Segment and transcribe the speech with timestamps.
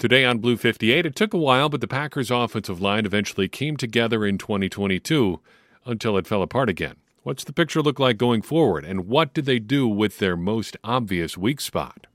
[0.00, 3.76] Today on Blue 58, it took a while, but the Packers' offensive line eventually came
[3.76, 5.40] together in 2022
[5.84, 6.94] until it fell apart again.
[7.22, 10.74] What's the picture look like going forward, and what did they do with their most
[10.82, 12.06] obvious weak spot?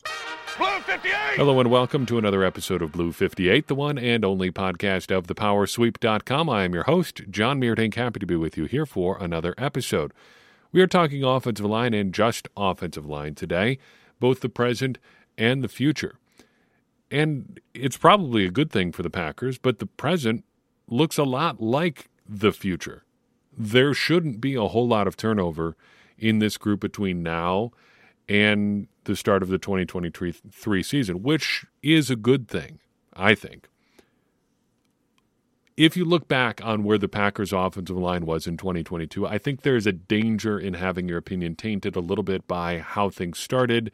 [0.57, 1.13] Blue 58!
[1.35, 5.28] Hello and welcome to another episode of Blue 58, the one and only podcast of
[5.28, 6.49] thepowersweep.com.
[6.49, 10.12] I am your host, John Meerdink, happy to be with you here for another episode.
[10.72, 13.78] We are talking offensive line and just offensive line today,
[14.20, 14.97] both the present
[15.38, 16.16] and the future.
[17.12, 20.43] And it's probably a good thing for the Packers, but the present
[20.88, 23.03] looks a lot like the future.
[23.57, 25.76] There shouldn't be a whole lot of turnover
[26.17, 27.71] in this group between now
[28.27, 32.79] and the start of the 2023 season, which is a good thing,
[33.13, 33.70] I think.
[35.77, 39.62] If you look back on where the Packers' offensive line was in 2022, I think
[39.62, 43.91] there's a danger in having your opinion tainted a little bit by how things started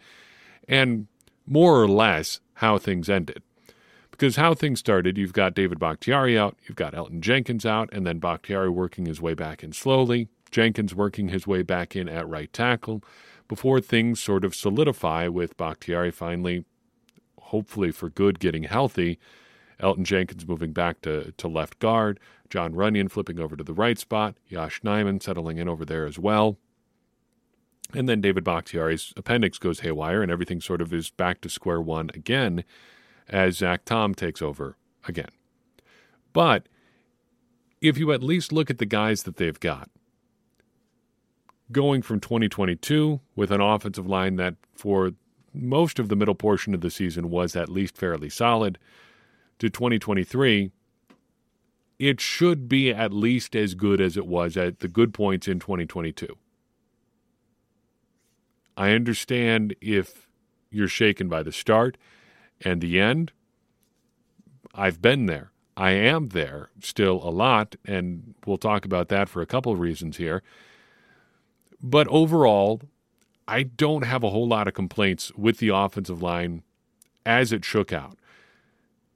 [0.68, 1.08] and
[1.48, 3.42] more or less how things ended.
[4.12, 8.06] Because how things started, you've got David Bakhtiari out, you've got Elgton Jenkins out, and
[8.06, 12.28] then Bakhtiari working his way back in slowly, Jenkins working his way back in at
[12.28, 13.04] right tackle,
[13.48, 16.64] before things sort of solidify with Bakhtiari finally,
[17.40, 19.18] hopefully for good, getting healthy.
[19.80, 22.20] Elgton Jenkins moving back to, to left guard,
[22.52, 26.20] John Runyan flipping over to the right spot, Yosh Nijman settling in over there as
[26.20, 26.60] well.
[27.94, 31.82] And then David Bakhtiari's appendix goes haywire, and everything sort of is back to square
[31.82, 32.64] one again
[33.28, 35.30] as Zach Tom takes over again.
[36.34, 36.68] But
[37.82, 39.90] if you at least look at the guys that they've got,
[41.72, 45.12] going from 2022 with an offensive line that for
[45.54, 48.78] most of the middle portion of the season was at least fairly solid
[49.60, 50.72] to 2023
[52.00, 55.60] it should be at least as good as it was at the good points in
[55.60, 56.36] 2022
[58.78, 60.28] I understand if
[60.70, 61.98] you're shaken by the start
[62.64, 63.32] and the end.
[64.74, 65.52] I've been there.
[65.76, 69.80] I am there still a lot, and we'll talk about that for a couple of
[69.80, 70.44] reasons here.
[71.82, 72.82] But overall,
[73.48, 76.64] I don't have a whole lot of complaints with the offensive line
[77.26, 78.18] as it shook out.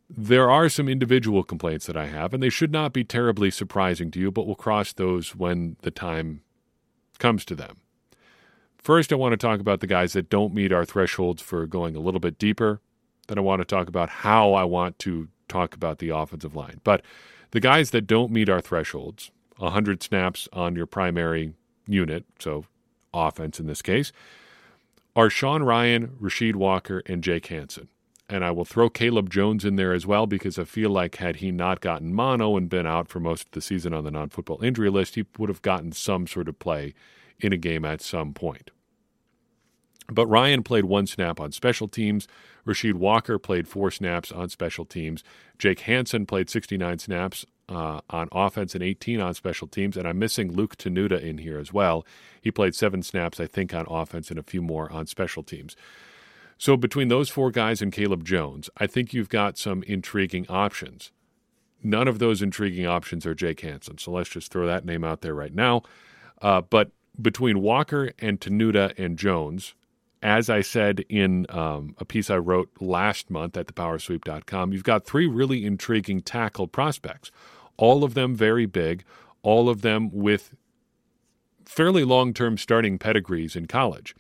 [0.10, 4.12] There are some individual complaints that I have, and they should not be terribly surprising
[4.12, 6.42] to you, but we'll cross those when the time
[7.18, 7.78] comes to them.
[8.86, 11.96] First, I want to talk about the guys that don't meet our thresholds for going
[11.96, 12.82] a little bit deeper.
[13.28, 16.82] Then I want to talk about how I want to talk about the offensive line.
[16.84, 17.02] But
[17.50, 21.56] the guys that don't meet our thresholds, 100 snaps on your primary
[21.88, 22.66] unit, so
[23.12, 24.12] offense in this case,
[25.16, 27.88] are Sean Rhyan, Rasheed Walker, and Jake Hanson.
[28.30, 31.38] And I will throw Caleb Jones in there as well because I feel like had
[31.38, 34.30] he not gotten mono and been out for most of the season on the non
[34.30, 36.94] football injury list, he would have gotten some sort of play
[37.40, 38.70] in a game at some point.
[40.08, 42.28] But Rhyan played one snap on special teams.
[42.66, 45.24] Rasheed Walker played four snaps on special teams.
[45.58, 49.98] Jake Hanson played 69 snaps uh, on offense and 18 on special teams.
[49.98, 52.06] And I'm missing Luke Tenuta in here as well.
[52.40, 55.76] He played seven snaps, I think, on offense and a few more on special teams.
[56.58, 61.12] So between those four guys and Caleb Jones, I think you've got some intriguing options.
[61.84, 63.98] None of those intriguing options are Jake Hanson.
[63.98, 65.84] So let's just throw that name out there right now.
[66.42, 69.74] Uh, but between Walker and Tenuta and Jones,
[70.26, 75.06] as I said in um, a piece I wrote last month at thepowersweep.com, you've got
[75.06, 77.30] three really intriguing tackle prospects,
[77.78, 79.04] all of them very big,
[79.44, 80.56] all of them with
[81.64, 84.16] fairly long term starting pedigrees in college.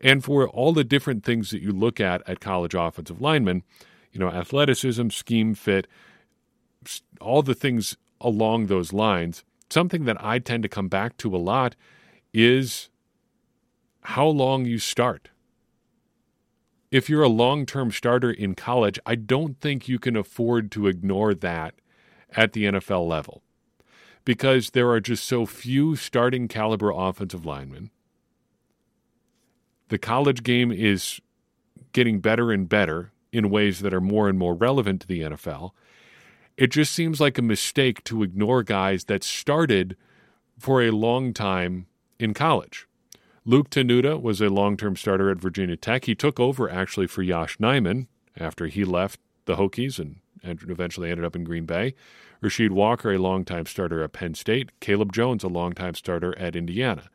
[0.00, 3.64] And for all the different things that you look at at college offensive linemen,
[4.12, 5.88] you know, athleticism, scheme fit,
[7.20, 11.38] all the things along those lines, something that I tend to come back to a
[11.38, 11.74] lot
[12.32, 12.90] is
[14.02, 15.30] how long you start
[16.92, 20.86] if you're a long term starter in college, I don't think you can afford to
[20.86, 21.74] ignore that
[22.36, 23.42] at the NFL level
[24.24, 27.90] because there are just so few starting caliber offensive linemen.
[29.88, 31.20] The college game is
[31.92, 35.70] getting better and better in ways that are more and more relevant to the NFL.
[36.58, 39.96] It just seems like a mistake to ignore guys that started
[40.58, 41.86] for a long time
[42.18, 42.86] in college.
[43.44, 46.04] Luke Tenuta was a long term starter at Virginia Tech.
[46.04, 48.06] He took over actually for Yosh Nijman
[48.36, 51.94] after he left the Hokies and, eventually ended up in Green Bay.
[52.42, 54.70] Rasheed Walker, a longtime starter at Penn State.
[54.80, 57.08] Caleb Jones, a longtime starter at Indiana.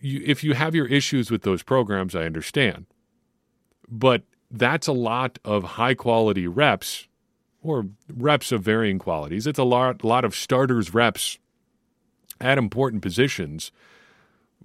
[0.00, 2.86] You, if you have your issues with those programs, I understand.
[3.88, 7.06] But that's a lot of high quality reps
[7.62, 9.46] or reps of varying qualities.
[9.46, 11.38] It's a lot, lot of starters reps
[12.40, 13.70] at important positions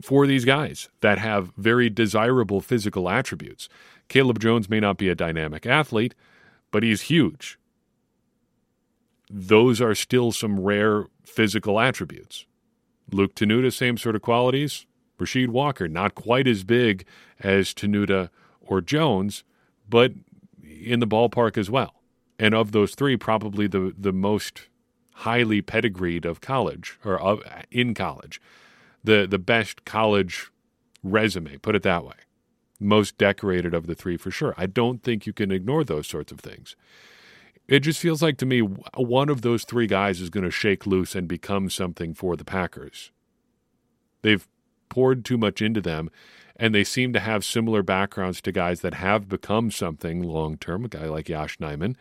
[0.02, 3.70] for these guys that have very desirable physical attributes.
[4.08, 6.14] Caleb Jones may not be a dynamic athlete,
[6.72, 7.58] but he's huge.
[9.30, 12.46] Those are still some rare physical attributes.
[13.12, 14.86] Luke Tenuta, same sort of qualities.
[15.18, 17.06] Rasheed Walker, not quite as big
[17.40, 18.30] as Tenuta
[18.62, 19.44] or Jones,
[19.90, 20.12] but
[20.62, 22.02] in the ballpark as well.
[22.38, 24.68] And of those three, probably the, the most
[25.14, 28.42] highly pedigreed of college or of, in college,
[29.06, 30.50] the the best college
[31.04, 31.57] resume.
[31.57, 32.16] Put it that way,
[32.80, 34.54] most decorated of the three for sure.
[34.57, 36.75] I don't think you can ignore those sorts of things.
[37.68, 40.86] It just feels like to me one of those three guys is going to shake
[40.86, 43.12] loose and become something for the Packers.
[44.22, 44.48] They've
[44.90, 46.10] poured too much into them,
[46.56, 50.86] and they seem to have similar backgrounds to guys that have become something long term,
[50.86, 51.96] a guy like Yosh Nijman,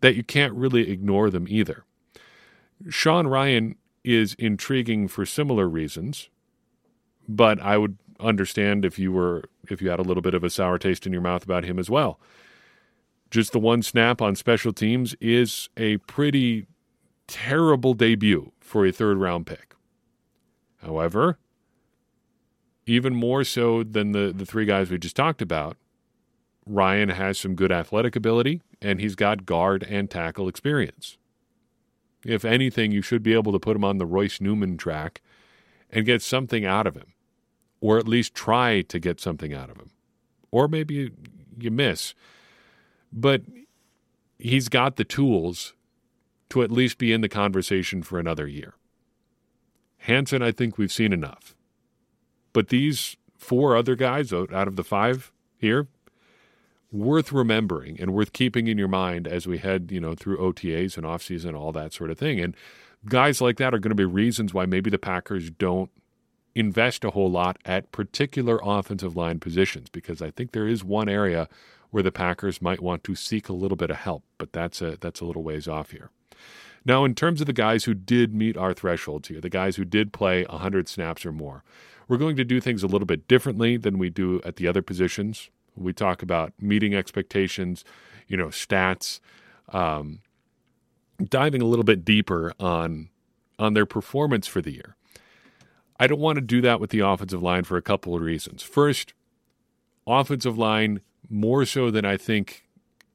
[0.00, 1.84] that you can't really ignore them either.
[2.88, 3.76] Sean Rhyan
[4.08, 6.30] is intriguing for similar reasons,
[7.28, 10.48] but I would understand if you were if you had a little bit of a
[10.48, 12.18] sour taste in your mouth about him as well.
[13.30, 16.66] Just the one snap on special teams is a pretty
[17.26, 19.74] terrible debut for a third round pick.
[20.78, 21.38] However,
[22.86, 25.76] even more so than the, the three guys we just talked about,
[26.66, 31.18] Rhyan has some good athletic ability and he's got guard and tackle experience.
[32.28, 35.22] If anything, you should be able to put him on the Royce Newman track
[35.90, 37.14] and get something out of him,
[37.80, 39.90] or at least try to get something out of him.
[40.50, 41.10] Or maybe you,
[41.58, 42.14] you miss.
[43.10, 43.42] But
[44.38, 45.72] he's got the tools
[46.50, 48.74] to at least be in the conversation for another year.
[49.98, 51.54] Hanson, I think we've seen enough.
[52.52, 55.88] But these four other guys out of the five here,
[56.90, 60.96] worth remembering and worth keeping in your mind as we head, you know, through OTAs
[60.96, 62.40] and offseason, and all that sort of thing.
[62.40, 62.56] And
[63.06, 65.90] guys like that are going to be reasons why maybe the Packers don't
[66.54, 71.08] invest a whole lot at particular offensive line positions because I think there is one
[71.08, 71.48] area
[71.90, 74.96] where the Packers might want to seek a little bit of help, but that's a
[75.00, 76.10] that's a little ways off here.
[76.84, 79.84] Now, in terms of the guys who did meet our thresholds here, the guys who
[79.84, 81.62] did play 100 snaps or more,
[82.06, 84.80] we're going to do things a little bit differently than we do at the other
[84.82, 85.50] positions.
[85.78, 87.84] We talk about meeting expectations,
[88.26, 89.20] you know, stats,
[89.70, 90.20] um,
[91.22, 93.10] diving a little bit deeper on
[93.58, 94.96] on their performance for the year.
[95.98, 98.62] I don't want to do that with the offensive line for a couple of reasons.
[98.62, 99.14] First,
[100.06, 102.64] offensive line more so than I think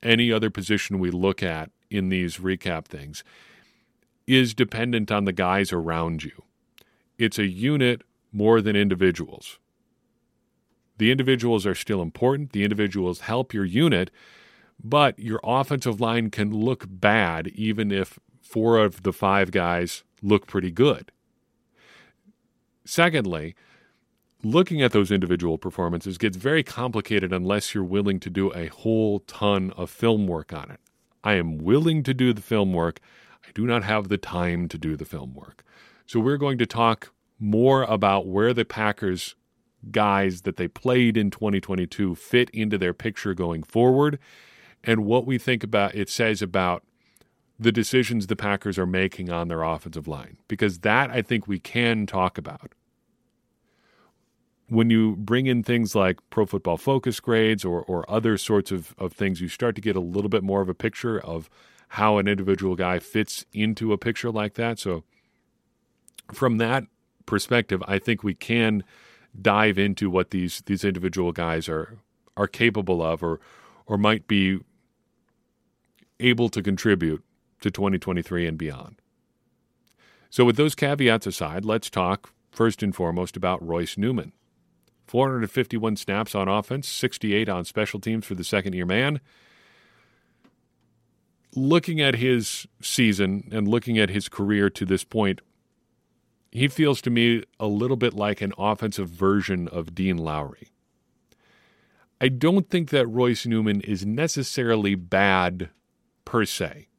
[0.02, 3.24] any other position we look at in these recap things
[4.28, 6.44] is dependent on the guys around you.
[7.18, 8.02] It's a unit
[8.32, 9.60] more than individuals.
[10.98, 14.12] The individuals are still important, the individuals help your unit,
[14.84, 20.48] but your offensive line can look bad even if four of the five guys look
[20.48, 21.12] pretty good.
[22.86, 23.56] Secondly,
[24.44, 29.20] looking at those individual performances gets very complicated unless you're willing to do a whole
[29.22, 30.80] ton of film work on it.
[31.24, 33.00] I am willing to do the film work.
[33.46, 35.64] I do not have the time to do the film work.
[36.06, 39.36] So we're going to talk more about where the Packers
[39.92, 44.20] guys that they played in 2022 fit into their picture going forward
[44.84, 46.84] and what we think about it says about
[47.60, 51.60] the decisions the Packers are making on their offensive line because that I think we
[51.60, 52.74] can talk about.
[54.70, 58.96] When you bring in things like pro football focus grades or, or other sorts of,
[58.98, 61.50] of things, you start to get a little bit more of a picture of
[61.90, 64.80] how an individual guy fits into a picture like that.
[64.80, 65.04] So,
[66.34, 66.86] from that
[67.26, 68.84] perspective, I think we can
[69.40, 71.98] dive into what these these individual guys are
[72.38, 73.40] are capable of or
[73.86, 74.60] or might be
[76.20, 77.24] able to contribute
[77.62, 78.96] to 2023 and beyond.
[80.30, 84.32] So with those caveats aside, let's talk first and foremost about Royce Newman.
[85.06, 89.20] 451 snaps on offense, 68 on special teams for the second year man.
[91.56, 95.42] Looking at his season and looking at his career to this point,
[96.54, 100.70] he feels to me a little bit like an offensive version of Dean Lowry.
[102.22, 105.72] I don't think that Royce Newman is necessarily bad
[106.26, 106.90] per se.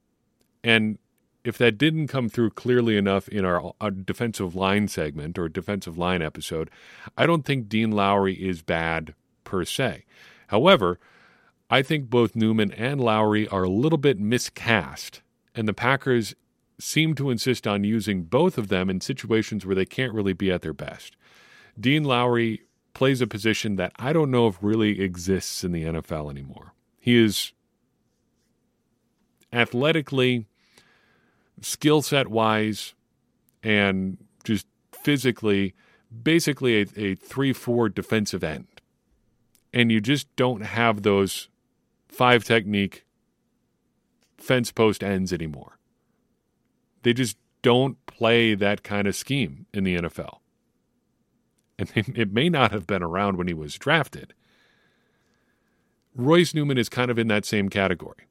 [0.65, 0.99] And
[1.45, 5.97] if that didn't come through clearly enough in our, our, defensive line segment or defensive
[5.97, 6.69] line episode,
[7.17, 10.05] I don't think Dean Lowry is bad per se.
[10.49, 10.99] However,
[11.71, 15.23] I think both Newman and Lowry are a little bit miscast,
[15.55, 16.35] and the Packers
[16.79, 20.51] seem to insist on using both of them in situations where they can't really be
[20.51, 21.17] at their best.
[21.79, 22.63] Dean Lowry
[22.95, 26.73] plays a position that I don't know if really exists in the NFL anymore.
[27.01, 27.53] He is
[29.53, 30.47] athletically,
[31.61, 32.95] skill set wise,
[33.63, 35.75] and just physically,
[36.23, 38.67] basically a, a 3 4 defensive end.
[39.73, 41.49] And you just don't have those
[42.09, 43.05] five technique
[44.37, 45.79] fence post ends anymore.
[47.05, 50.39] They just don't play that kind of scheme in the NFL.
[51.79, 54.35] And it may not have been around when he was drafted.
[56.17, 58.27] Royce Newman is kind of in that same category.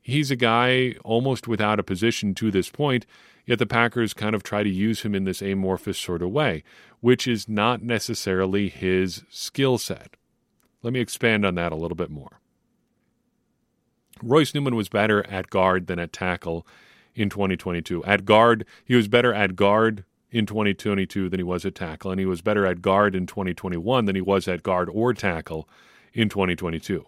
[0.00, 3.06] He's a guy almost without a position to this point,
[3.46, 6.64] yet the Packers kind of try to use him in this amorphous sort of way,
[7.00, 10.16] which is not necessarily his skill set.
[10.82, 12.40] Let me expand on that a little bit more.
[14.22, 16.66] Royce Newman was better at guard than at tackle
[17.14, 18.04] in 2022.
[18.04, 22.18] At guard, he was better at guard in 2022 than he was at tackle, and
[22.18, 25.68] he was better at guard in 2021 than he was at guard or tackle
[26.14, 27.06] in 2022.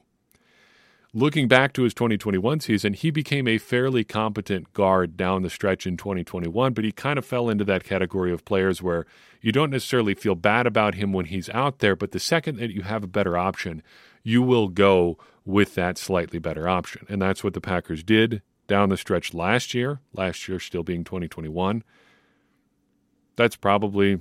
[1.17, 5.87] Looking back to his 2021 season, he became a fairly competent guard down the stretch
[5.87, 9.07] in 2021, but he kind of fell into that category of players where
[9.41, 12.73] you don't necessarily feel bad about him when he's out there, but the second that
[12.73, 13.81] you have a better option,
[14.25, 17.07] you will go with that slightly better option.
[17.09, 21.05] And that's what the Packers did down the stretch last year, last year still being
[21.05, 21.83] 2021.
[23.37, 24.21] That's probably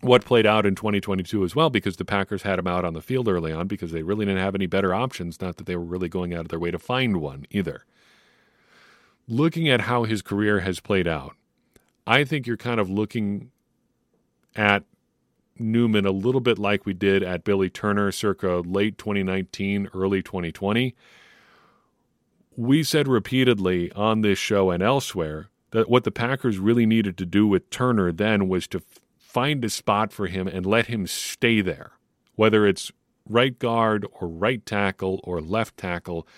[0.00, 3.02] what played out in 2022 as well because the Packers had him out on the
[3.02, 5.84] field early on because they really didn't have any better options, not that they were
[5.84, 7.84] really going out of their way to find one either.
[9.28, 11.36] Looking at how his career has played out,
[12.06, 13.50] I think you're kind of looking
[14.56, 14.84] at
[15.58, 20.94] Newman a little bit like we did at Billy Turner circa late 2019, early 2020.
[22.60, 27.24] We said repeatedly on this show and elsewhere that what the Packers really needed to
[27.24, 28.82] do with Turner then was to
[29.16, 31.92] find a spot for him and let him stay there,
[32.34, 32.92] whether it's
[33.26, 36.28] right guard or right tackle or left tackle.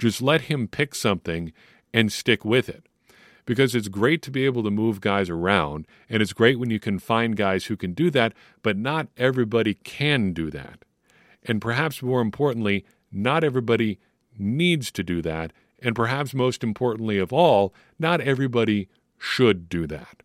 [0.00, 1.52] Just let him pick something
[1.94, 2.82] and stick with it.
[3.46, 6.80] Because it's great to be able to move guys around, and it's great when you
[6.80, 8.32] can find guys who can do that,
[8.64, 10.84] but not everybody can do that.
[11.44, 14.00] And perhaps more importantly, not everybody
[14.36, 15.52] needs to do that.
[15.80, 20.22] And perhaps most importantly of all, not everybody should do that.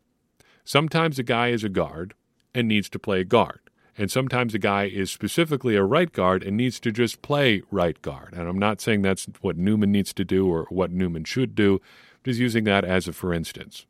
[0.65, 2.13] Sometimes a guy is a guard
[2.55, 3.59] and needs to play guard.
[3.97, 8.01] And sometimes a guy is specifically a right guard and needs to just play right
[8.01, 8.33] guard.
[8.33, 11.79] And I'm not saying that's what Newman needs to do or what Newman should do,
[12.23, 13.85] just using that as a for instance.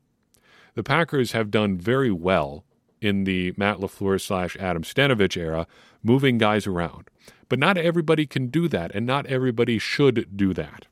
[0.76, 2.66] The Packers have done very well
[3.00, 5.68] in the Matt LaFleur slash Adam Stenavich era,
[6.02, 7.10] moving guys around.
[7.48, 10.88] But not everybody can do that, and not everybody should do that.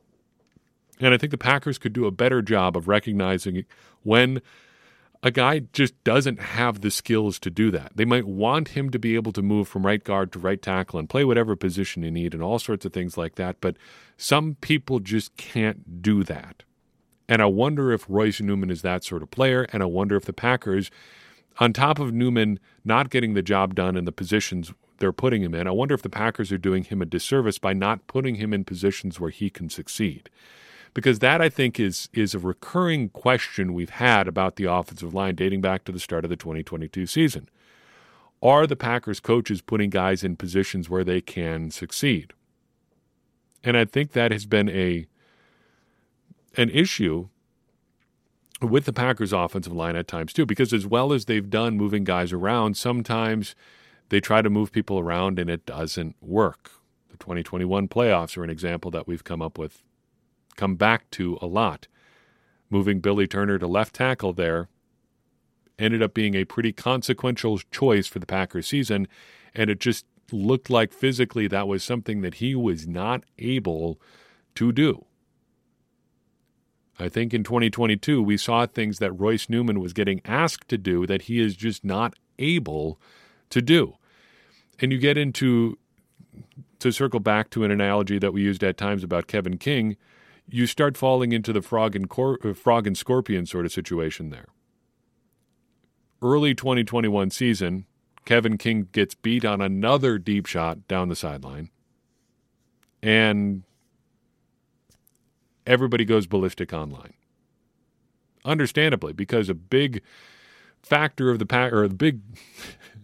[1.02, 3.66] And I think the Packers could do a better job of recognizing
[4.04, 4.42] when
[5.24, 7.92] a guy just doesn't have the skills to do that.
[7.96, 11.00] They might want him to be able to move from right guard to right tackle
[11.00, 13.78] and play whatever position you need and all sorts of things like that, but
[14.18, 16.64] some people just can't do that.
[17.30, 20.26] And I wonder if Royce Newman is that sort of player, and I wonder if
[20.26, 20.90] the Packers,
[21.60, 25.54] on top of Newman not getting the job done in the positions they're putting him
[25.54, 28.54] in, I wonder if the Packers are doing him a disservice by not putting him
[28.54, 30.30] in positions where he can succeed
[30.94, 35.36] because that I think is is a recurring question we've had about the offensive line
[35.36, 37.50] dating back to the start of the 2022 season.
[38.44, 42.34] Are the Packers coaches putting guys in positions where they can succeed?
[43.64, 45.08] And I think that has been a
[46.58, 47.30] an issue
[48.62, 52.04] with the Packers offensive line at times too because as well as they've done moving
[52.04, 53.56] guys around, sometimes
[54.10, 56.72] they try to move people around and it doesn't work.
[57.10, 59.82] The 2021 playoffs are an example that we've come up with
[60.56, 61.88] come back to a lot.
[62.70, 64.70] Moving Billy Turner to left tackle there
[65.78, 69.08] ended up being a pretty consequential choice for the Packers season,
[69.56, 74.00] and it just looked like physically that was something that he was not able
[74.56, 75.06] to do.
[77.00, 81.08] I think in 2022 we saw things that Royce Newman was getting asked to do
[81.08, 83.00] that he is just not able
[83.50, 83.96] to do.
[84.80, 85.78] And you get into
[86.80, 89.98] to circle back to an analogy that we used at times about Kevin King,
[90.48, 94.30] you start falling into the frog and, cor- uh, frog and scorpion sort of situation
[94.30, 94.48] there.
[96.22, 97.86] Early 2021 season,
[98.26, 101.70] Kevin King gets beat on another deep shot down the sideline,
[103.02, 103.64] and
[105.66, 107.14] everybody goes ballistic online.
[108.46, 110.02] Understandably, because a big
[110.82, 112.22] factor of the pack or the big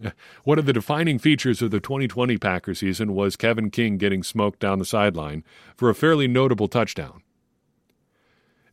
[0.43, 4.59] one of the defining features of the 2020 Packer season was Kevin King getting smoked
[4.59, 5.43] down the sideline
[5.75, 7.21] for a fairly notable touchdown.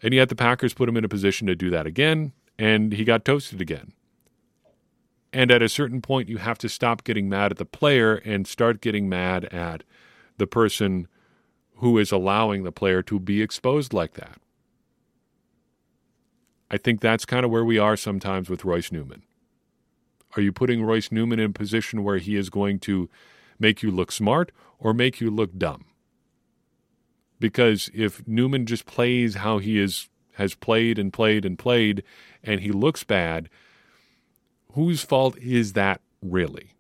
[0.04, 3.04] And yet the Packers put him in a position to do that again, and he
[3.04, 3.94] got toasted again.
[5.32, 8.46] And at a certain point, you have to stop getting mad at the player and
[8.46, 9.82] start getting mad at
[10.37, 11.08] the person
[11.76, 14.37] who is allowing the player to be exposed like that.
[16.70, 19.23] I think that's kind of where we are sometimes with Royce Newman.
[20.37, 23.08] Are you putting Royce Newman in a position where he is going to
[23.58, 25.87] make you look smart or make you look dumb?
[27.44, 32.02] Because if Newman just plays how he is has played and played and played
[32.42, 33.50] and he looks bad,
[34.72, 36.70] whose fault is that really?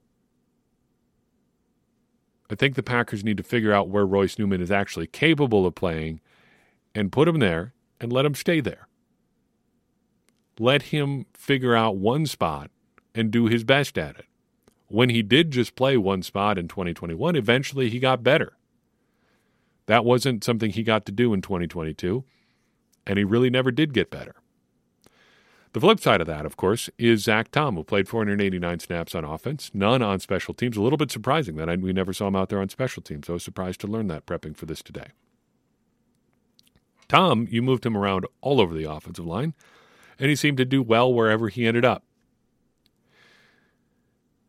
[2.48, 5.74] I think the Packers need to figure out where Royce Newman is actually capable of
[5.74, 6.22] playing
[6.94, 8.88] and put him there and let him stay there.
[10.58, 12.70] Let him figure out one spot
[13.14, 14.26] and do his best at it.
[14.88, 18.54] When he did just play one spot in 2021, eventually he got better.
[19.86, 22.24] That wasn't something he got to do in 2022,
[23.06, 24.34] and he really never did get better.
[25.74, 29.24] The flip side of that, of course, is Zach Tom, who played 489 snaps on
[29.24, 30.76] offense, none on special teams.
[30.76, 33.28] A little bit surprising that I, we never saw him out there on special teams.
[33.28, 35.08] I was surprised to learn that prepping for this today.
[37.08, 39.52] Tom, you moved him around all over the offensive line,
[40.16, 42.04] and he seemed to do well wherever he ended up.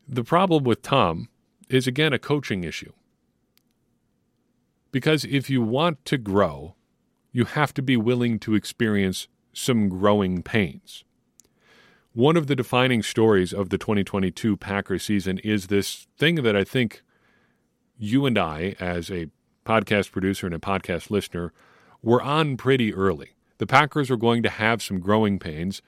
[0.07, 1.29] The problem with Tom
[1.69, 2.93] is, again, a coaching issue.
[4.95, 6.75] Because if you want to grow,
[7.33, 11.03] you have to be willing to experience some growing pains.
[12.13, 16.63] One of the defining stories of the 2022 Packers season is this thing that I
[16.63, 17.03] think
[17.97, 19.27] you and I, as a
[19.65, 21.51] podcast producer and a podcast listener,
[22.01, 23.31] were on pretty early.
[23.57, 25.81] The Packers were going to have some growing pains,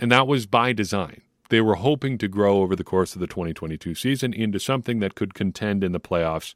[0.00, 1.20] and that was by design.
[1.48, 5.14] They were hoping to grow over the course of the 2022 season into something that
[5.14, 6.54] could contend in the playoffs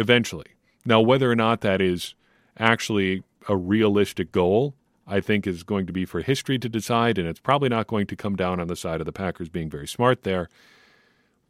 [0.00, 0.46] eventually.
[0.84, 2.14] Now, whether or not that is
[2.58, 4.74] actually a realistic goal,
[5.06, 8.06] I think is going to be for history to decide, and it's probably not going
[8.08, 10.48] to come down on the side of the Packers being very smart there.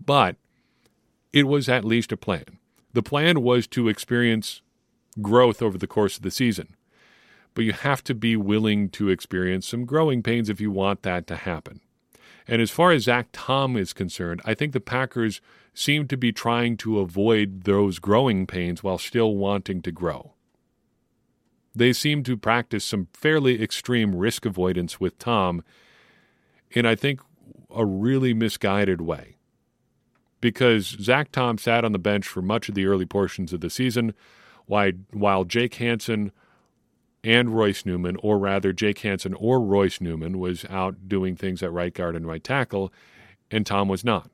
[0.05, 0.37] But
[1.33, 2.59] it was at least a plan.
[2.93, 4.62] The plan was to experience
[5.21, 6.76] growth over the course of the season.
[7.55, 11.26] But you have to be willing to experience some growing pains if you want that
[11.26, 11.81] to happen.
[12.47, 15.40] And as far as Zach Tom is concerned, I think the Packers
[15.78, 20.35] seem to be trying to avoid those growing pains while still wanting to grow.
[21.73, 25.62] They seem to practice some fairly extreme risk avoidance with Tom
[26.73, 27.21] in, I think,
[27.71, 29.36] a really misguided way.
[30.41, 33.71] Because Zach Tom sat on the bench for much of the early portions of the
[33.71, 34.14] season,
[34.67, 36.32] while, while Jake Hanson
[37.23, 41.73] and Royce Newman, or rather Jake Hanson or Royce Newman, was out doing things at
[41.73, 42.93] right guard and right tackle,
[43.49, 44.28] and Tom was not.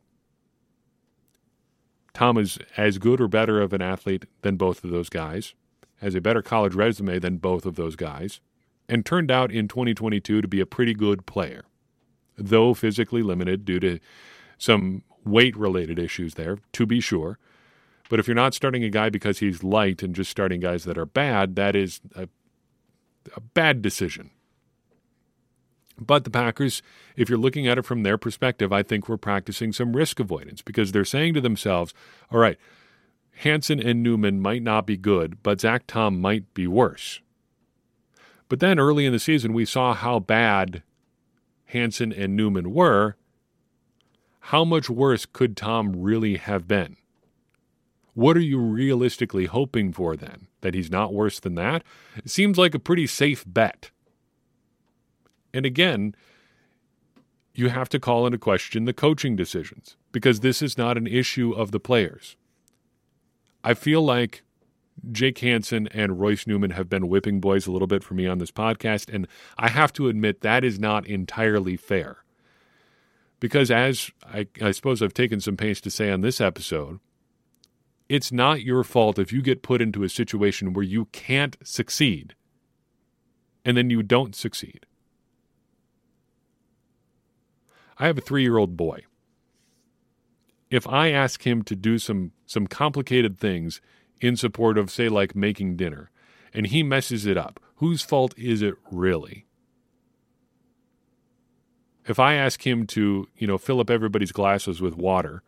[2.15, 5.55] Tom is as good or better of an athlete than both of those guys,
[6.01, 8.41] has a better college resume than both of those guys,
[8.89, 11.65] and turned out in 2022 to be a pretty good player,
[12.37, 13.99] though physically limited due to
[14.59, 17.39] some weight related issues there, to be sure.
[18.09, 20.99] But if you're not starting a guy because he's light and just starting guys that
[20.99, 22.29] are bad, that is a,
[23.35, 24.31] a bad decision.
[25.99, 26.83] But the Packers,
[27.17, 30.61] if you're looking at it from their perspective, I think we're practicing some risk avoidance
[30.61, 31.95] because they're saying to themselves,
[32.33, 32.59] all right,
[33.39, 37.21] Hanson and Newman might not be good, but Zach Tom might be worse.
[38.49, 40.83] But then early in the season, we saw how bad
[41.67, 43.17] Hanson and Newman were.
[44.49, 46.97] How much worse could Tom really have been?
[48.13, 50.47] What are you realistically hoping for then?
[50.61, 51.83] That he's not worse than that?
[52.17, 53.91] It seems like a pretty safe bet.
[55.55, 56.15] And again,
[57.55, 61.53] you have to call into question the coaching decisions because this is not an issue
[61.53, 62.37] of the players.
[63.63, 64.43] I feel like
[65.13, 68.39] Jake Hanson and Royce Newman have been whipping boys a little bit for me on
[68.39, 72.19] this podcast, and I have to admit that is not entirely fair.
[73.39, 76.99] Because as I, I suppose I've taken some pains to say on this episode,
[78.09, 82.35] it's not your fault if you get put into a situation where you can't succeed
[83.65, 84.87] and then you don't succeed.
[87.99, 89.05] I have a three year old boy.
[90.71, 93.81] If I ask him to do some, some complicated things
[94.21, 96.11] in support of, say, like making dinner,
[96.53, 99.47] and he messes it up, whose fault is it really?
[102.07, 105.43] If I ask him to, you know, fill up everybody's glasses with water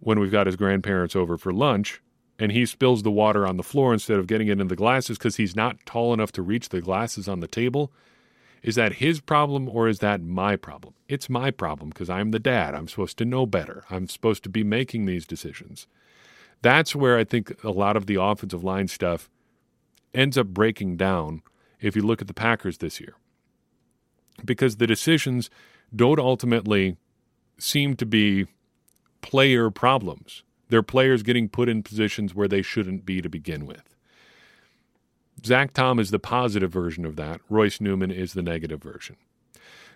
[0.00, 2.00] when we've got his grandparents over for lunch
[2.38, 5.18] and he spills the water on the floor instead of getting it in the glasses
[5.18, 7.92] because he's not tall enough to reach the glasses on the table.
[8.62, 10.94] Is that his problem or is that my problem?
[11.08, 12.74] It's my problem because I'm the dad.
[12.74, 13.84] I'm supposed to know better.
[13.90, 15.86] I'm supposed to be making these decisions.
[16.62, 19.30] That's where I think a lot of the offensive line stuff
[20.12, 21.42] ends up breaking down
[21.80, 23.14] if you look at the Packers this year.
[24.44, 25.48] Because the decisions
[25.94, 26.96] don't ultimately
[27.58, 28.46] seem to be
[29.22, 30.42] player problems.
[30.68, 33.96] They're players getting put in positions where they shouldn't be to begin with.
[35.44, 37.40] Zach Tom is the positive version of that.
[37.48, 39.16] Royce Newman is the negative version.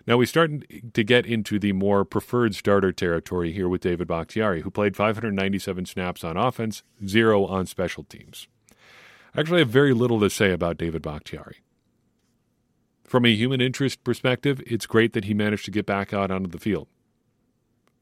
[0.07, 0.51] Now we start
[0.93, 5.85] to get into the more preferred starter territory here with David Bakhtiari, who played 597
[5.85, 8.47] snaps on offense, zero on special teams.
[9.33, 11.57] I actually, have very little to say about David Bakhtiari.
[13.03, 16.49] From a human interest perspective, it's great that he managed to get back out onto
[16.49, 16.87] the field.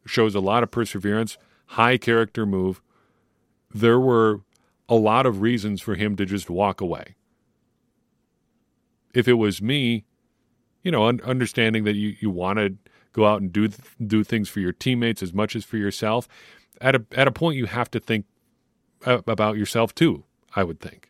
[0.06, 2.82] Shows a lot of perseverance, high character move.
[3.74, 4.42] There were
[4.88, 7.16] a lot of reasons for him to just walk away.
[9.14, 10.06] If it was me,
[10.84, 12.76] you know, un- understanding that you, you want to
[13.14, 16.28] go out and do th- do things for your teammates as much as for yourself,
[16.82, 18.26] at a at a point you have to think
[19.06, 20.24] about yourself too.
[20.56, 21.10] I would think.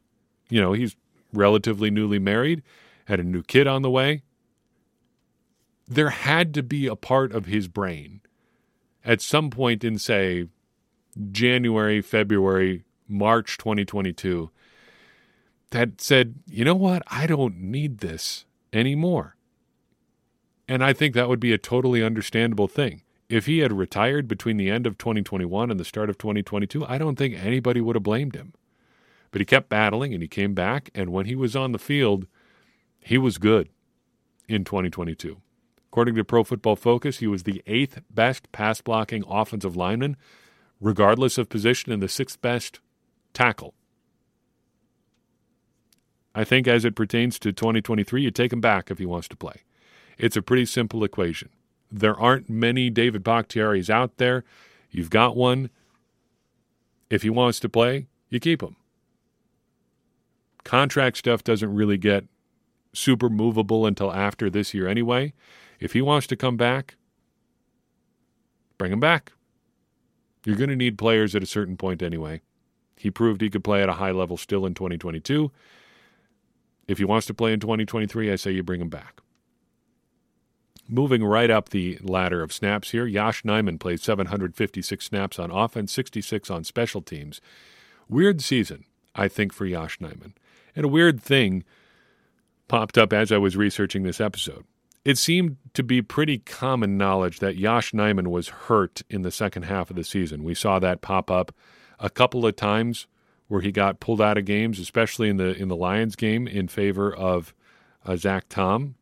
[0.49, 0.95] You know, he's
[1.33, 2.63] relatively newly married,
[3.05, 4.23] had a new kid on the way.
[5.87, 8.21] There had to be a part of his brain
[9.03, 10.47] at some point in, say,
[11.31, 14.49] January, February, March 2022
[15.73, 17.03] that said, you know what?
[17.07, 19.35] I don't need this anymore.
[20.67, 23.01] And I think that would be a totally understandable thing.
[23.27, 26.97] If he had retired between the end of 2021 and the start of 2022, I
[26.97, 28.53] don't think anybody would have blamed him.
[29.31, 30.91] But he kept battling and he came back.
[30.93, 32.27] And when he was on the field,
[32.99, 33.69] he was good
[34.47, 35.41] in 2022.
[35.89, 40.17] According to Pro Football Focus, he was the eighth best pass blocking offensive lineman,
[40.79, 42.79] regardless of position, and the sixth best
[43.33, 43.73] tackle.
[46.35, 49.35] I think as it pertains to 2023, you take him back if he wants to
[49.35, 49.61] play.
[50.17, 51.49] It's a pretty simple equation.
[51.91, 54.43] There aren't many David Bakhtiaris out there.
[54.89, 55.69] You've got one.
[57.09, 58.75] If he wants to play, you keep him.
[60.63, 62.25] Contract stuff doesn't really get
[62.93, 65.33] super movable until after this year anyway.
[65.79, 66.95] If he wants to come back,
[68.77, 69.33] bring him back.
[70.45, 72.41] You're going to need players at a certain point anyway.
[72.97, 75.51] He proved he could play at a high level still in 2022.
[76.87, 79.21] If he wants to play in 2023, I say you bring him back.
[80.87, 85.93] Moving right up the ladder of snaps here, Yosh Nijman played 756 snaps on offense,
[85.93, 87.39] 66 on special teams.
[88.09, 88.83] Weird season,
[89.15, 90.33] I think, for Yosh Nijman.
[90.75, 91.63] And a weird thing
[92.67, 94.65] popped up as I was researching this episode.
[95.05, 99.63] It seemed to be pretty common knowledge that Yosh Nijman was hurt in the second
[99.63, 100.43] half of the season.
[100.43, 101.53] We saw that pop up
[101.99, 103.07] a couple of times
[103.53, 106.67] where he got pulled out of games, especially in the in the Lions game in
[106.67, 107.53] favor of
[108.03, 108.95] uh, Zach Tom.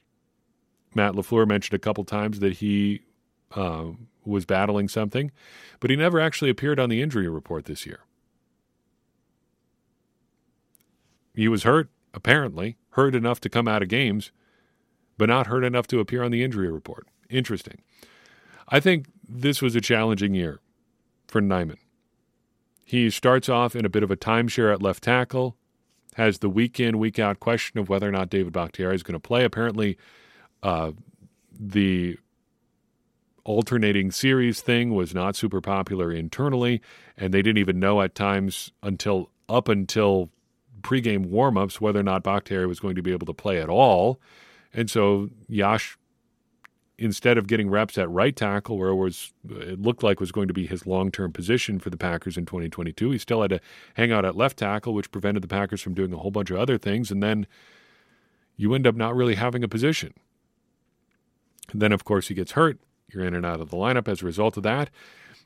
[0.93, 2.99] Matt LaFleur mentioned a couple times that he
[3.55, 3.85] uh,
[4.25, 5.31] was battling something,
[5.79, 8.01] but he never actually appeared on the injury report this year.
[11.33, 14.33] He was hurt, apparently, hurt enough to come out of games,
[15.17, 17.07] but not hurt enough to appear on the injury report.
[17.29, 17.81] Interesting.
[18.67, 20.59] I think this was a challenging year
[21.29, 21.77] for Nijman.
[22.83, 25.55] He starts off in a bit of a timeshare at left tackle,
[26.15, 29.13] has the week in, week out question of whether or not David Bakhtiari is going
[29.13, 29.43] to play.
[29.43, 29.97] Apparently,
[30.61, 30.91] uh,
[31.57, 32.17] the
[33.43, 36.81] alternating series thing was not super popular internally,
[37.17, 40.29] and they didn't even know at times until up until
[40.81, 44.19] pregame warmups whether or not Bakhtiari was going to be able to play at all.
[44.73, 45.97] And so Yosh,
[47.01, 50.47] instead of getting reps at right tackle, where it was it looked like was going
[50.47, 53.59] to be his long term position for the Packers in 2022, he still had to
[53.95, 56.57] hang out at left tackle, which prevented the Packers from doing a whole bunch of
[56.57, 57.09] other things.
[57.09, 57.47] And then
[58.55, 60.13] you end up not really having a position.
[61.71, 62.79] And then, of course, he gets hurt.
[63.11, 64.91] You're in and out of the lineup as a result of that.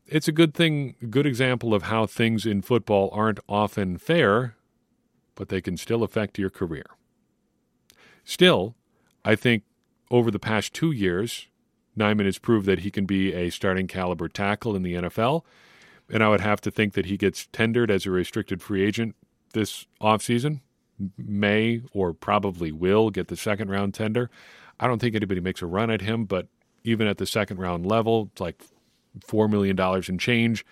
[0.08, 4.56] It's a good thing, good example of how things in football aren't often fair,
[5.36, 6.86] but they can still affect your career.
[8.26, 8.76] Still,
[9.24, 9.64] I think
[10.12, 11.48] over the past two years,
[11.98, 15.44] Nijman has proved that he can be a starting caliber tackle in the NFL.
[16.12, 19.16] And I would have to think that he gets tendered as a restricted free agent
[19.54, 20.62] this offseason,
[21.18, 24.30] may or probably will get the second round tender.
[24.80, 26.48] I don't think anybody makes a run at him, but
[26.84, 28.62] even at the second round level, it's like
[29.22, 30.66] $4 million in change.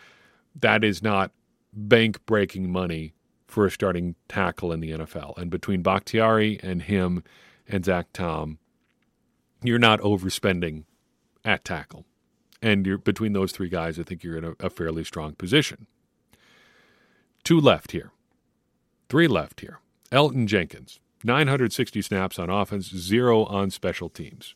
[0.59, 1.31] That is not
[1.73, 3.13] bank breaking money
[3.47, 5.37] for a starting tackle in the NFL.
[5.37, 7.23] And between Bakhtiari and him
[7.67, 8.59] and Zach Tom,
[9.63, 10.83] you're not overspending
[11.43, 12.05] at tackle.
[12.61, 15.87] And you're between those three guys, I think you're in a, a fairly strong position.
[17.43, 18.11] Two left here.
[19.09, 19.79] Three left here.
[20.11, 24.55] Elgton Jenkins, 960 snaps on offense, zero on special teams.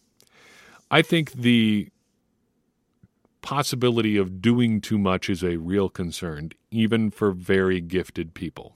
[0.89, 1.89] I think the
[3.41, 8.75] possibility of doing too much is a real concern, even for very gifted people.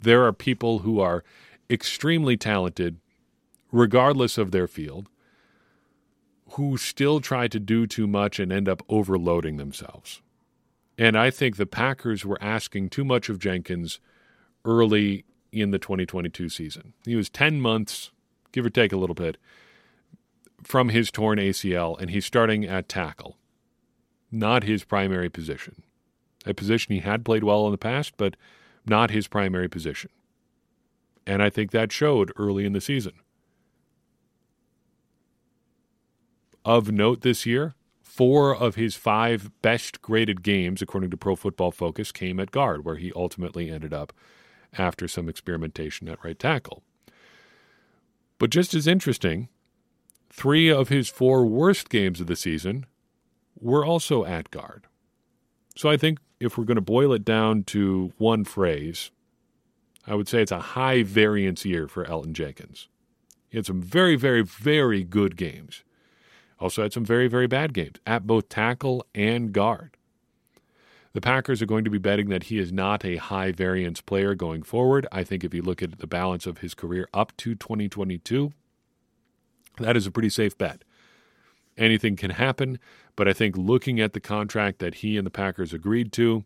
[0.00, 1.24] There are people who are
[1.70, 2.98] extremely talented,
[3.72, 5.08] regardless of their field,
[6.50, 10.22] who still try to do too much and end up overloading themselves.
[10.98, 14.00] And I think the Packers were asking too much of Jenkins
[14.64, 16.94] early in the 2022 season.
[17.04, 18.10] He was 10 months,
[18.52, 19.36] give or take a little bit,
[20.62, 23.36] from his torn ACL, and he's starting at tackle,
[24.30, 25.82] not his primary position.
[26.46, 28.36] A position he had played well in the past, but
[28.86, 30.10] not his primary position.
[31.26, 33.14] And I think that showed early in the season.
[36.66, 41.70] Of note this year, four of his five best graded games, according to Pro Football
[41.70, 44.12] Focus, came at guard, where he ultimately ended up
[44.76, 46.82] after some experimentation at right tackle.
[48.38, 49.48] But just as interesting,
[50.28, 52.86] three of his four worst games of the season
[53.60, 54.88] were also at guard.
[55.76, 59.12] So I think if we're going to boil it down to one phrase,
[60.04, 62.88] I would say it's a high variance year for Elgton Jenkins.
[63.48, 65.84] He had some very, very, very good games.
[66.58, 69.96] Also had some very, very bad games at both tackle and guard.
[71.12, 74.34] The Packers are going to be betting that he is not a high variance player
[74.34, 75.06] going forward.
[75.10, 78.52] I think if you look at the balance of his career up to 2022,
[79.78, 80.82] that is a pretty safe bet.
[81.78, 82.78] Anything can happen,
[83.16, 86.44] but I think looking at the contract that he and the Packers agreed to,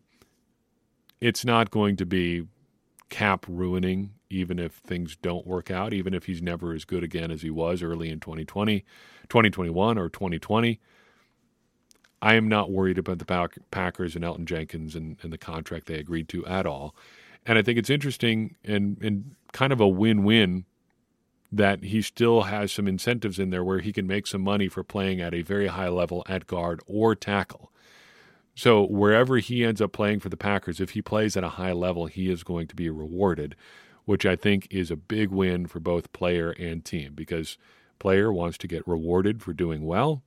[1.19, 2.47] it's not going to be
[3.09, 7.31] cap ruining, even if things don't work out, even if he's never as good again
[7.31, 8.85] as he was early in 2020,
[9.29, 10.79] 2021, or 2020.
[12.21, 15.95] I am not worried about the Packers and Elgton Jenkins and, and the contract they
[15.95, 16.95] agreed to at all.
[17.45, 20.65] And I think it's interesting and, and kind of a win win
[21.51, 24.83] that he still has some incentives in there where he can make some money for
[24.83, 27.71] playing at a very high level at guard or tackle.
[28.55, 31.71] So wherever he ends up playing for the Packers, if he plays at a high
[31.71, 33.55] level, he is going to be rewarded,
[34.05, 37.57] which I think is a big win for both player and team because
[37.99, 40.23] player wants to get rewarded for doing well.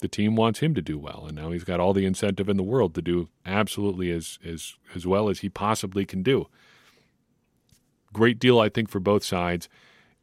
[0.00, 2.56] The team wants him to do well, and now he's got all the incentive in
[2.56, 6.48] the world to do absolutely as as as well as he possibly can do.
[8.12, 9.68] Great deal, I think, for both sides,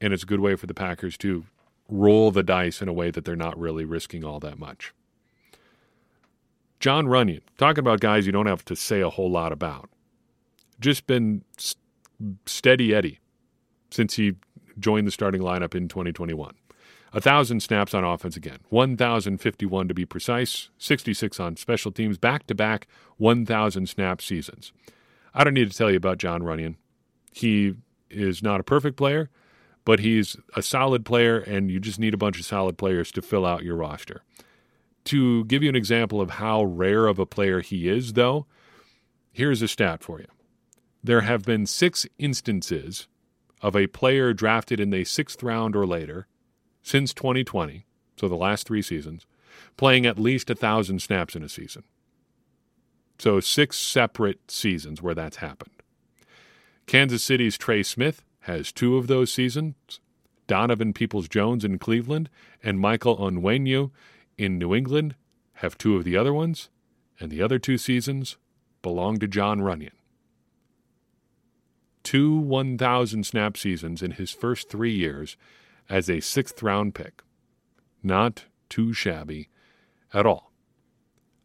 [0.01, 1.45] and it's a good way for the Packers to
[1.87, 4.93] roll the dice in a way that they're not really risking all that much.
[6.79, 9.89] John Runyan, talking about guys you don't have to say a whole lot about.
[10.79, 11.43] Just been
[12.45, 13.19] steady Eddie
[13.91, 14.35] since he
[14.77, 16.53] joined the starting lineup in 2021.
[17.11, 22.53] 1,000 snaps on offense again, 1,051 to be precise, 66 on special teams, back to
[22.53, 24.71] back 1,000 snap seasons.
[25.33, 26.75] I don't need to tell you about John Runyan.
[27.31, 27.73] He
[28.09, 29.29] is not a perfect player,
[29.85, 33.21] but he's a solid player, and you just need a bunch of solid players to
[33.21, 34.21] fill out your roster.
[35.05, 38.45] To give you an example of how rare of a player he is, though,
[39.31, 40.27] here's a stat for you.
[41.09, 43.07] There have been six instances
[43.63, 46.27] of a player drafted in the sixth round or later
[46.83, 49.25] since 2020, so the last three seasons,
[49.75, 51.81] playing at least a thousand snaps in a season.
[53.17, 55.81] So six separate seasons where that's happened.
[56.85, 59.99] Kansas City's Trey Smith has two of those seasons.
[60.45, 62.29] Donovan Peoples Jones in Cleveland
[62.61, 63.89] and Michael Onwenu
[64.37, 65.15] in New England
[65.53, 66.69] have two of the other ones,
[67.19, 68.37] and the other two seasons
[68.83, 69.89] belong to John Runyan.
[72.09, 75.37] Two 1,000 snap seasons in his first three years
[75.87, 77.21] as a sixth round pick.
[78.01, 79.49] Not too shabby
[80.11, 80.51] at all.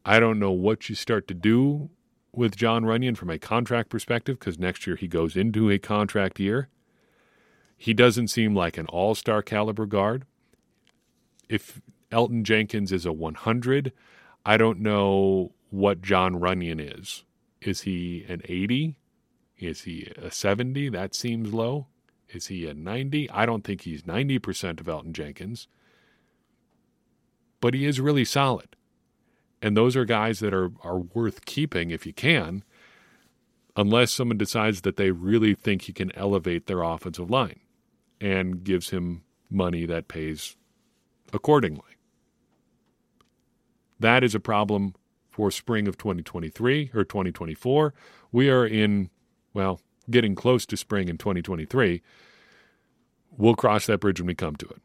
[0.07, 1.90] I don't know what you start to do
[2.33, 6.40] with John Runyan from a contract perspective because next year he goes into a contract
[6.40, 6.70] year.
[7.77, 10.24] He doesn't seem like an all star caliber guard.
[11.46, 13.92] If Elgton Jenkins is a 100.
[14.46, 17.24] I don't know what John Runyan is.
[17.61, 18.96] Is he an 80?
[19.66, 20.90] Is he a 70?
[20.90, 21.87] That seems low.
[22.29, 23.31] Is he a 90?
[23.31, 25.68] I don't think he's 90% of Elgton Jenkins.
[27.61, 28.77] But he is really solid.
[29.62, 32.64] And those are guys that are, are worth keeping if you can,
[33.77, 37.61] unless someone decides that they really think he can elevate their offensive line
[38.20, 40.57] and gives him money that pays
[41.33, 41.96] accordingly.
[43.98, 44.94] That is a problem
[45.31, 47.94] for spring of 2023 or 2024.
[48.31, 49.11] We are in,
[49.54, 52.02] well, getting close to spring in 2023.
[53.36, 54.82] We'll cross that bridge when we come to it.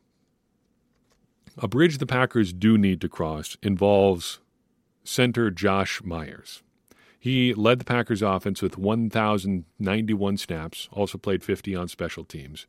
[1.58, 4.39] A bridge the Packers do need to cross involves
[5.03, 6.63] center Josh Myers.
[7.19, 12.65] He led the Packers offense with 1,091 snaps, also played 50 on special teams.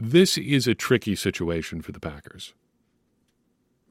[0.00, 2.54] This is a tricky situation for the Packers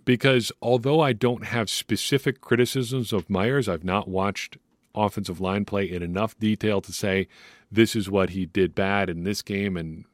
[0.05, 4.57] because although I don't have specific criticisms of Myers, I've not watched
[4.95, 7.27] offensive line play in enough detail to say
[7.71, 10.06] this is what he did bad in this game and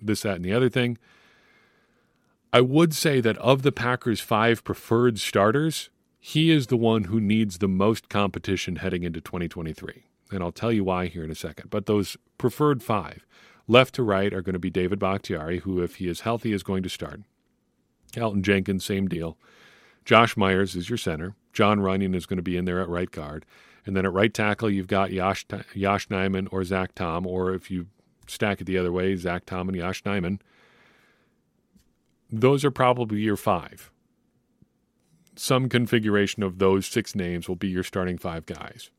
[0.00, 0.98] this, that, and the other thing.
[2.52, 7.20] I would say that of the Packers' five preferred starters, he is the one who
[7.20, 10.04] needs the most competition heading into 2023.
[10.32, 11.70] And I'll tell you why here in a second.
[11.70, 13.24] But those preferred five,
[13.66, 16.62] left to right, are going to be David Bakhtiari, who, if he is healthy, is
[16.62, 17.20] going to start.
[18.14, 19.38] Elgton Jenkins, same deal.
[20.04, 21.36] Josh Myers is your center.
[21.52, 23.44] John Runyan is going to be in there at right guard.
[23.86, 27.70] And then at right tackle, you've got Yosh, Yosh Nijman or Zach Tom, or if
[27.70, 27.86] you
[28.26, 30.40] stack it the other way, Zach Tom and Yosh Nijman.
[32.30, 33.90] Those are probably your five.
[35.34, 38.90] Some configuration of those six names will be your starting five guys.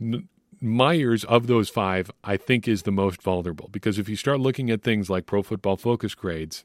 [0.00, 0.28] N-
[0.60, 4.70] Myers, of those five, I think is the most vulnerable because if you start looking
[4.70, 6.64] at things like Pro Football Focus grades,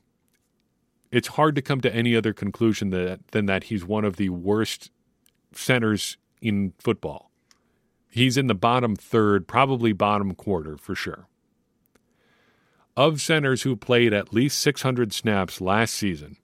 [1.11, 4.29] it's hard to come to any other conclusion that, than that he's one of the
[4.29, 4.89] worst
[5.53, 7.31] centers in football.
[8.09, 11.27] He's in the bottom third, probably bottom quarter for sure.
[12.95, 16.37] Of centers who played at least 600 snaps last season,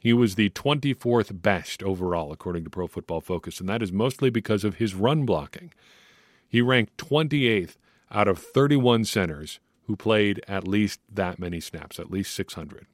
[0.00, 4.30] he was the 24th best overall, according to Pro Football Focus, and that is mostly
[4.30, 5.72] because of his run blocking.
[6.48, 7.76] He ranked 28th
[8.10, 12.86] out of 31 centers who played at least that many snaps, at least 600.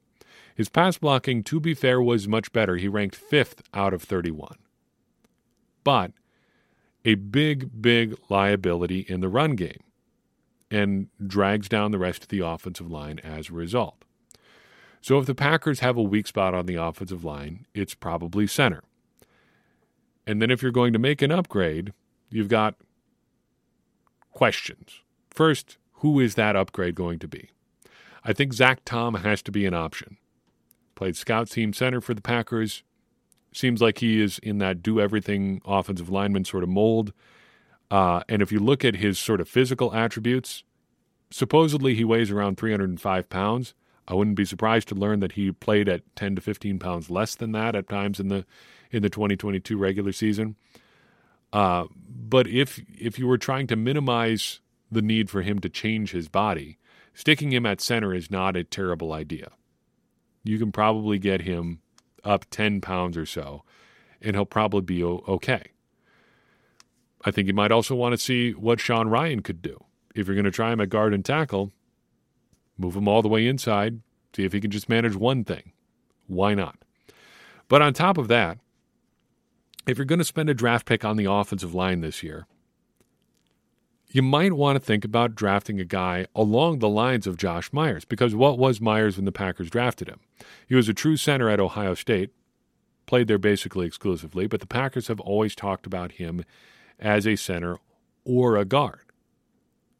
[0.53, 2.75] His pass blocking, to be fair, was much better.
[2.75, 4.57] He ranked fifth out of 31.
[5.83, 6.11] But
[7.05, 9.83] a big, big liability in the run game
[10.71, 14.03] and drags down the rest of the offensive line as a result.
[15.01, 18.83] So if the Packers have a weak spot on the offensive line, it's probably center.
[20.27, 21.93] And then if you're going to make an upgrade,
[22.29, 22.75] you've got
[24.31, 25.01] questions.
[25.31, 27.49] First, who is that upgrade going to be?
[28.23, 30.17] I think Zach Tom has to be an option.
[30.95, 32.83] Played scout team center for the Packers.
[33.51, 37.13] Seems like he is in that do everything offensive lineman sort of mold.
[37.89, 40.63] Uh, and if you look at his sort of physical attributes,
[41.31, 43.73] supposedly he weighs around 305 pounds.
[44.07, 47.35] I wouldn't be surprised to learn that he played at 10 to 15 pounds less
[47.35, 48.45] than that at times in the
[48.91, 50.55] in the 2022 regular season.
[51.53, 56.11] Uh, but if if you were trying to minimize the need for him to change
[56.11, 56.79] his body,
[57.13, 59.51] sticking him at center is not a terrible idea.
[60.43, 61.81] You can probably get him
[62.23, 63.63] up 10 pounds or so,
[64.21, 65.71] and he'll probably be okay.
[67.25, 69.83] I think you might also want to see what Sean Rhyan could do.
[70.15, 71.71] If you're going to try him at guard and tackle,
[72.77, 74.01] move him all the way inside,
[74.35, 75.73] see if he can just manage one thing.
[76.27, 76.77] Why not?
[77.67, 78.57] But on top of that,
[79.87, 82.47] if you're going to spend a draft pick on the offensive line this year,
[84.11, 88.05] you might want to think about drafting a guy along the lines of Josh Myers,
[88.05, 90.19] because what was Myers when the Packers drafted him?
[90.67, 92.31] He was a true center at Ohio State,
[93.05, 96.43] played there basically exclusively, but the Packers have always talked about him
[96.99, 97.77] as a center
[98.25, 99.01] or a guard.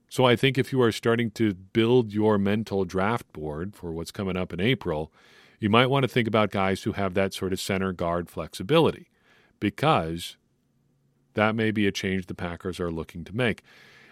[0.10, 4.12] So I think if you are starting to build your mental draft board for what's
[4.12, 5.14] coming up in April,
[5.60, 9.10] you might want to think about guys who have that sort of center guard flexibility
[9.60, 10.36] because
[11.36, 13.62] that may be a change the Packers are looking to make.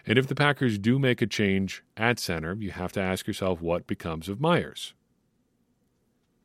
[0.08, 3.62] And if the Packers do make a change at center, you have to ask yourself
[3.62, 4.94] what becomes of Myers.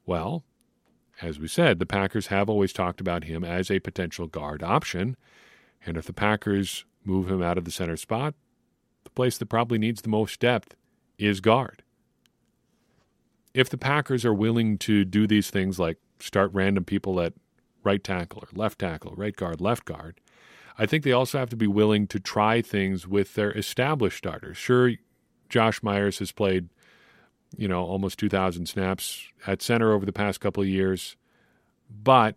[0.04, 0.42] Well,
[1.22, 5.16] as we said, the Packers have always talked about him as a potential guard option.
[5.86, 8.34] And if the Packers move him out of the center spot,
[9.04, 10.74] the place that probably needs the most depth
[11.16, 11.84] is guard.
[13.54, 17.34] If the Packers are willing to do these things like start random people at
[17.84, 20.20] right tackle or left tackle, right guard, left guard.
[20.78, 24.56] I think they also have to be willing to try things with their established starters.
[24.56, 24.92] Sure,
[25.48, 26.68] Josh Myers has played,
[27.56, 31.16] you know, almost 2,000 snaps at center over the past couple of years,
[31.90, 32.36] but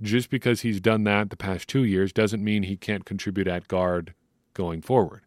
[0.00, 3.68] just because he's done that the past two years doesn't mean he can't contribute at
[3.68, 4.14] guard
[4.54, 5.22] going forward.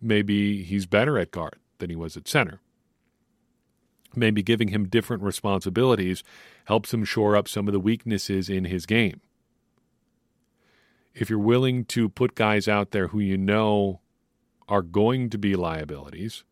[0.00, 2.60] Maybe he's better at guard than he was at center
[4.16, 6.22] maybe giving him different responsibilities
[6.66, 9.20] helps him shore up some of the weaknesses in his game.
[11.18, 14.00] If you're willing to put guys out there who you know
[14.68, 16.44] are going to be liabilities,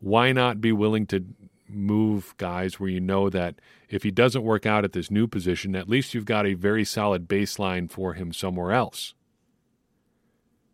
[0.00, 1.24] why not be willing to
[1.68, 3.54] move guys where you know that
[3.88, 6.84] if he doesn't work out at this new position, at least you've got a very
[6.84, 9.14] solid baseline for him somewhere else?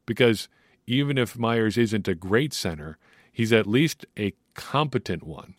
[0.05, 0.49] Because
[0.87, 2.99] even if Myers isn't a great center,
[3.31, 5.55] he's at least a competent one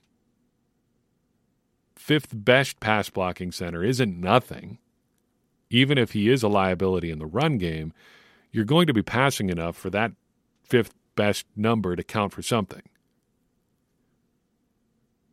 [2.10, 4.80] fifth best pass blocking center isn't nothing.
[5.70, 7.94] Even if he is a liability in the run game,
[8.52, 10.12] you're going to be passing enough for that
[10.64, 12.84] fifth best number to count for something.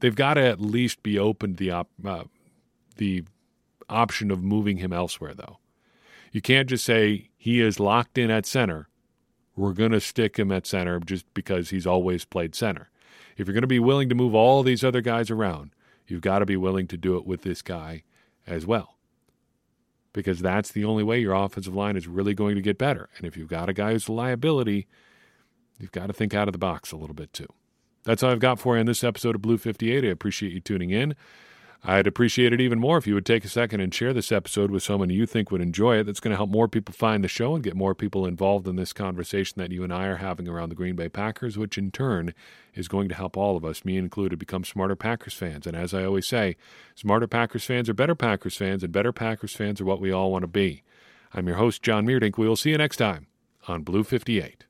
[0.00, 2.24] They've got to at least be open to the op- uh,
[2.96, 3.24] the
[3.88, 5.58] option of moving him elsewhere, though.
[6.32, 8.88] You can't just say he is locked in at center.
[9.54, 12.90] We're going to stick him at center just because he's always played center.
[13.38, 15.70] If you're going to be willing to move all these other guys around,
[16.06, 18.02] You've got to be willing to do it with this guy
[18.46, 18.95] as well.
[20.16, 23.10] Because that's the only way your offensive line is really going to get better.
[23.18, 24.86] And if you've got a guy who's a liability,
[25.78, 27.48] you've got to think out of the box a little bit too.
[28.04, 30.04] That's all I've got for you in this episode of Blue 58.
[30.04, 31.14] I appreciate you tuning in.
[31.84, 34.70] I'd appreciate it even more if you would take a second and share this episode
[34.70, 36.04] with someone you think would enjoy it.
[36.04, 38.76] That's going to help more people find the show and get more people involved in
[38.76, 41.90] this conversation that you and I are having around the Green Bay Packers, which in
[41.92, 42.34] turn
[42.74, 45.66] is going to help all of us, me included, become smarter Packers fans.
[45.66, 46.56] And as I always say,
[46.94, 50.32] smarter Packers fans are better Packers fans, and better Packers fans are what we all
[50.32, 50.82] want to be.
[51.32, 52.36] I'm your host, John Meerdink.
[52.36, 53.26] We will see you next time
[53.68, 54.65] on Blue 58.